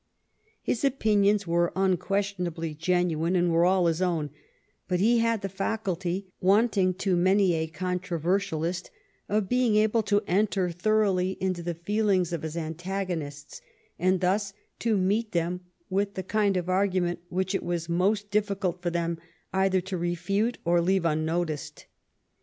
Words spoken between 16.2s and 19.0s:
kind of argument which it was most difficult for